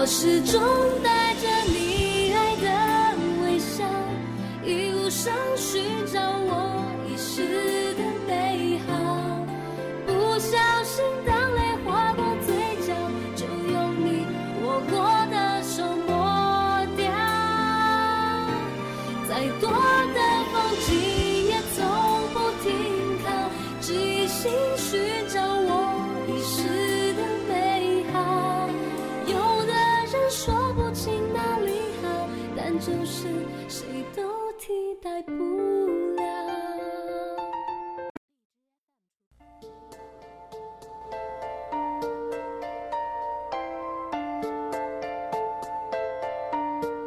[0.00, 0.58] 我始终
[1.04, 2.68] 带着你爱的
[3.42, 3.84] 微笑，
[4.64, 8.94] 一路上寻找我遗失的美好。
[10.06, 12.94] 不小心，当泪划过嘴角，
[13.36, 14.24] 就用你
[14.64, 17.04] 握过的手抹掉。
[19.28, 19.68] 再多
[32.80, 33.28] 就是
[33.68, 34.22] 谁都
[34.58, 35.34] 替代不
[36.14, 36.22] 了。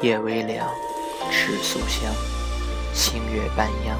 [0.00, 0.66] 夜微凉，
[1.30, 2.10] 赤素香，
[2.94, 3.98] 星月半央，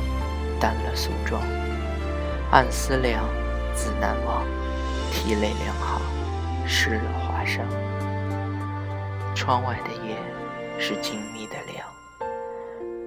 [0.58, 1.42] 淡了素妆。
[2.50, 3.22] 暗思量，
[3.74, 4.42] 自难忘，
[5.12, 6.00] 涕泪两行，
[6.66, 7.60] 湿了华裳。
[9.34, 10.16] 窗外的夜
[10.80, 11.86] 是静谧的凉，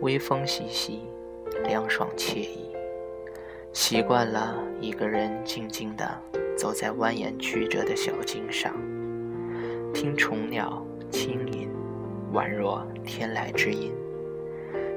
[0.01, 1.03] 微风习习，
[1.63, 2.75] 凉爽惬意。
[3.71, 6.05] 习惯了一个人静静地
[6.57, 8.73] 走在蜿蜒曲折的小径上，
[9.93, 11.69] 听虫鸟轻吟。
[12.33, 13.93] 宛若天籁之音，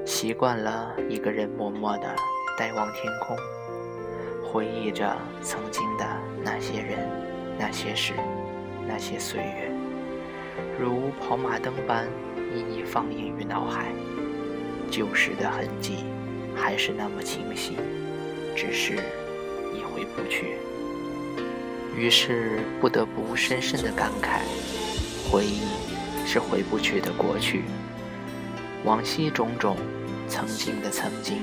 [0.05, 2.15] 习惯了一个人默默地
[2.57, 3.37] 呆望天空，
[4.43, 6.05] 回忆着曾经的
[6.43, 6.99] 那些人、
[7.57, 8.13] 那些事、
[8.85, 9.71] 那些岁月，
[10.79, 12.07] 如跑马灯般
[12.55, 13.91] 一一放映于脑海。
[14.89, 16.05] 旧时的痕迹
[16.55, 17.75] 还是那么清晰，
[18.55, 18.93] 只是
[19.73, 20.57] 已回不去。
[21.97, 24.39] 于是不得不深深的感慨，
[25.29, 25.59] 回忆。
[26.27, 27.65] 是回不去的过去，
[28.83, 29.77] 往昔种种，
[30.27, 31.37] 曾经的曾经，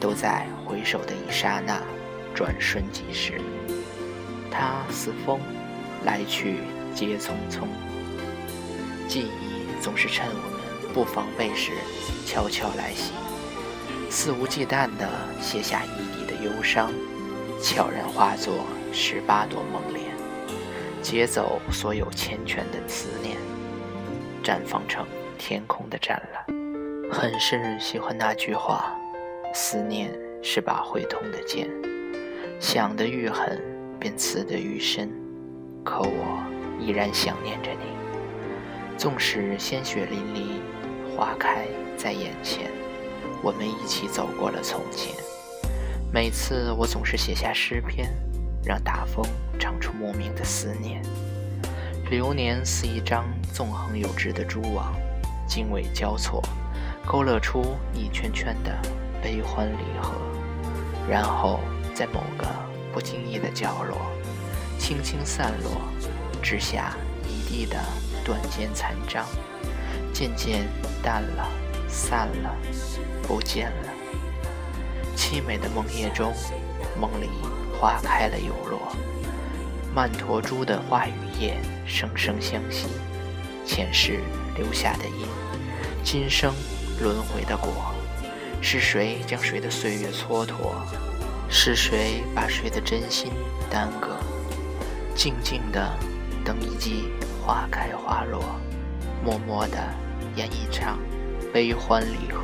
[0.00, 1.82] 都在回首的一刹那，
[2.34, 3.34] 转瞬即逝。
[4.50, 5.38] 它似风，
[6.06, 6.54] 来去
[6.94, 7.66] 皆匆匆。
[9.06, 9.55] 记忆
[9.86, 11.70] 总是趁我们不防备时，
[12.26, 13.12] 悄悄来袭，
[14.10, 15.08] 肆无忌惮地
[15.40, 16.90] 卸下一地的忧伤，
[17.62, 20.06] 悄然化作十八朵梦莲，
[21.00, 23.36] 劫走所有缱绻的思念。
[24.42, 25.06] 绽放成
[25.38, 26.44] 天空的湛蓝，
[27.08, 28.92] 很是喜欢那句话
[29.54, 31.70] ：“思念是把会痛的剑，
[32.58, 33.62] 想得愈狠，
[34.00, 35.08] 便刺得愈深。”
[35.86, 36.42] 可我
[36.80, 37.86] 依然想念着你，
[38.96, 41.66] 纵使鲜血淋漓，花开
[41.98, 42.70] 在眼前，
[43.42, 45.14] 我们一起走过了从前。
[46.10, 48.10] 每次我总是写下诗篇，
[48.64, 49.22] 让大风
[49.58, 51.02] 唱出莫名的思念。
[52.10, 54.94] 流年似一张纵横有致的蛛网，
[55.46, 56.42] 经纬交错，
[57.04, 58.74] 勾勒出一圈圈的
[59.22, 60.14] 悲欢离合，
[61.06, 61.60] 然后
[61.94, 62.46] 在某个
[62.94, 63.98] 不经意的角落，
[64.78, 65.82] 轻轻散落，
[66.40, 66.96] 之下
[67.46, 67.76] 地的
[68.24, 69.24] 断剑残章，
[70.12, 70.66] 渐渐
[71.02, 71.48] 淡了，
[71.88, 72.54] 散了，
[73.22, 73.92] 不见了。
[75.16, 76.34] 凄美的梦夜中，
[77.00, 77.28] 梦里
[77.78, 78.92] 花开了又落。
[79.94, 82.86] 曼陀珠的花与叶生生相惜，
[83.64, 84.20] 前世
[84.56, 85.26] 留下的因，
[86.04, 86.52] 今生
[87.00, 87.94] 轮回的果。
[88.60, 90.74] 是谁将谁的岁月蹉跎？
[91.48, 93.30] 是谁把谁的真心
[93.70, 94.16] 耽搁？
[95.14, 95.90] 静静的
[96.44, 97.08] 等一季
[97.46, 98.42] 花开花落，
[99.24, 99.78] 默默的
[100.34, 100.98] 演一场
[101.54, 102.42] 悲欢离合。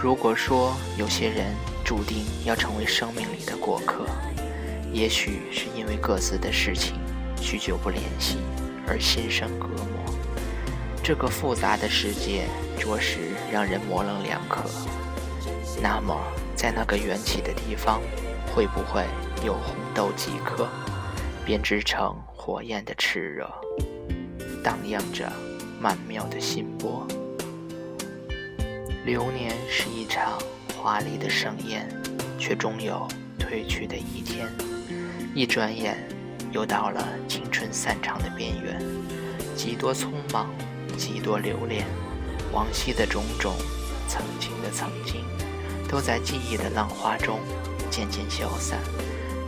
[0.00, 1.52] 如果说有些人
[1.84, 4.06] 注定要成为生命里的过客。
[4.92, 7.00] 也许是因为各自的事情
[7.40, 8.36] 许久不联系
[8.86, 10.14] 而心生隔膜，
[11.02, 12.44] 这个复杂的世界
[12.78, 13.18] 着实
[13.50, 14.62] 让人模棱两可。
[15.82, 16.14] 那么，
[16.54, 18.02] 在那个缘起的地方，
[18.54, 19.06] 会不会
[19.42, 20.68] 有红豆几颗，
[21.44, 23.52] 编织成火焰的炽热，
[24.62, 25.30] 荡漾着
[25.80, 27.04] 曼妙的心波？
[29.04, 30.38] 流年是一场
[30.76, 31.88] 华丽的盛宴，
[32.38, 33.08] 却终有
[33.40, 34.46] 褪去的一天。
[35.34, 35.96] 一转眼，
[36.52, 38.80] 又到了青春散场的边缘。
[39.56, 40.48] 几多匆忙，
[40.96, 41.84] 几多留恋，
[42.52, 43.52] 往昔的种种，
[44.06, 45.24] 曾经的曾经，
[45.88, 47.40] 都在记忆的浪花中
[47.90, 48.78] 渐渐消散，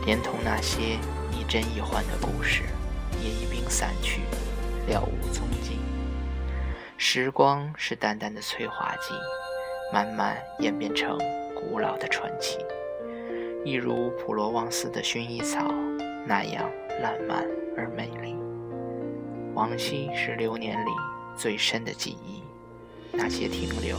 [0.05, 0.97] 连同那些
[1.35, 2.63] 亦真亦幻的故事，
[3.21, 4.21] 也一并散去，
[4.87, 5.79] 了无踪迹。
[6.97, 9.13] 时光是淡淡的催化剂，
[9.91, 11.17] 慢慢演变成
[11.53, 12.57] 古老的传奇。
[13.65, 15.67] 一如普罗旺斯的薰衣草
[16.25, 16.69] 那样
[17.01, 17.45] 烂漫
[17.75, 18.35] 而美丽。
[19.53, 20.89] 往昔是流年里
[21.37, 22.43] 最深的记忆，
[23.11, 23.97] 那些停留，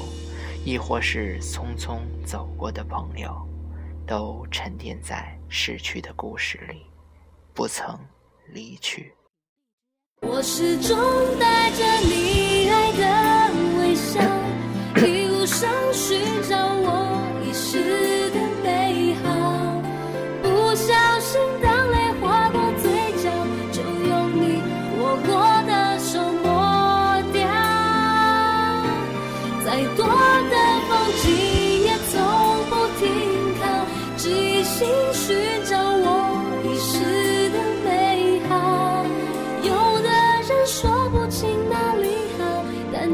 [0.65, 3.47] 亦或是匆匆走过的朋友，
[4.07, 6.87] 都沉淀在逝去的故事里，
[7.57, 7.99] 不曾
[8.53, 9.15] 离去。
[10.21, 10.95] 我始终
[11.41, 14.21] 带着你爱的微笑，
[15.07, 16.66] 一路上寻找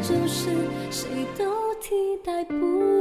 [0.03, 0.51] 就是
[0.91, 1.95] 谁都替
[2.25, 2.92] 代不